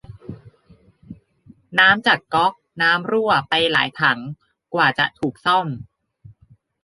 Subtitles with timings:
[1.79, 4.19] น้ำจากก๊อกน้ำรั่วไปหลายถัง
[4.73, 5.67] กว่าจะถูกซ่อม